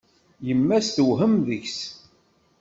Yemma-s 0.47 0.87
tewhem 0.95 1.35
deg-s. 1.47 1.79